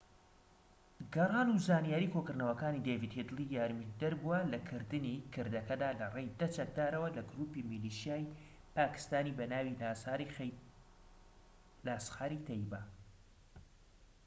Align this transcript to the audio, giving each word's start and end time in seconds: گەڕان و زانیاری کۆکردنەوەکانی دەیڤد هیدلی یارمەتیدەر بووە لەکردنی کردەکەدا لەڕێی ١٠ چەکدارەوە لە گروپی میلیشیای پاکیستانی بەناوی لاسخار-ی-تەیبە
گەڕان 1.13 1.47
و 1.51 1.63
زانیاری 1.67 2.11
کۆکردنەوەکانی 2.13 2.83
دەیڤد 2.85 3.13
هیدلی 3.17 3.51
یارمەتیدەر 3.57 4.13
بووە 4.21 4.39
لەکردنی 4.53 5.23
کردەکەدا 5.33 5.89
لەڕێی 5.99 6.31
١٠ 6.37 6.41
چەکدارەوە 6.57 7.09
لە 7.17 7.21
گروپی 7.29 7.67
میلیشیای 7.69 8.31
پاکیستانی 8.75 9.35
بەناوی 9.37 9.77
لاسخار-ی-تەیبە 11.85 12.81